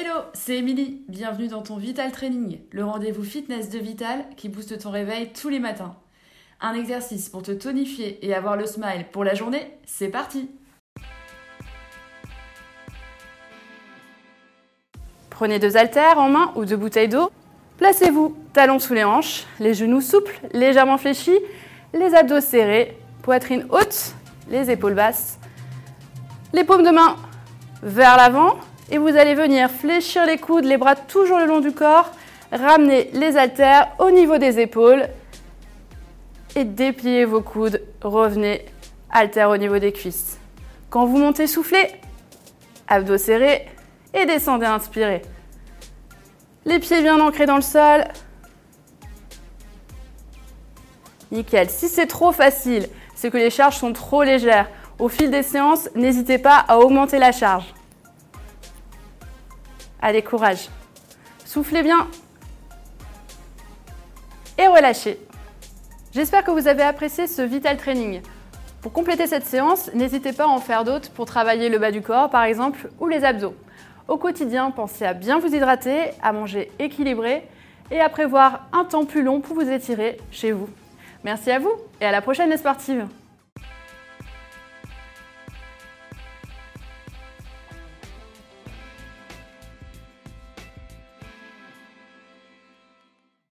[0.00, 1.02] Hello, c'est Émilie.
[1.08, 5.48] Bienvenue dans ton Vital Training, le rendez-vous fitness de Vital qui booste ton réveil tous
[5.48, 5.96] les matins.
[6.60, 10.50] Un exercice pour te tonifier et avoir le smile pour la journée, c'est parti
[15.30, 17.32] Prenez deux haltères en main ou deux bouteilles d'eau.
[17.78, 21.40] Placez-vous talons sous les hanches, les genoux souples, légèrement fléchis,
[21.92, 24.14] les abdos serrés, poitrine haute,
[24.48, 25.40] les épaules basses,
[26.52, 27.16] les paumes de main
[27.82, 28.58] vers l'avant
[28.90, 32.10] et vous allez venir fléchir les coudes, les bras toujours le long du corps,
[32.52, 35.08] ramener les haltères au niveau des épaules
[36.56, 38.64] et dépliez vos coudes, revenez
[39.10, 40.38] haltères au niveau des cuisses.
[40.90, 41.86] Quand vous montez, soufflez,
[42.86, 43.66] abdos serrés
[44.14, 45.22] et descendez, inspirez.
[46.64, 48.04] Les pieds bien ancrés dans le sol.
[51.30, 51.68] Nickel.
[51.68, 54.68] Si c'est trop facile, c'est que les charges sont trop légères.
[54.98, 57.74] Au fil des séances, n'hésitez pas à augmenter la charge.
[60.00, 60.68] Allez, courage.
[61.44, 62.06] Soufflez bien.
[64.56, 65.18] Et relâchez.
[66.12, 68.22] J'espère que vous avez apprécié ce Vital Training.
[68.80, 72.00] Pour compléter cette séance, n'hésitez pas à en faire d'autres pour travailler le bas du
[72.00, 73.54] corps par exemple ou les abdos.
[74.06, 77.46] Au quotidien, pensez à bien vous hydrater, à manger équilibré
[77.90, 80.68] et à prévoir un temps plus long pour vous étirer chez vous.
[81.24, 83.06] Merci à vous et à la prochaine les sportives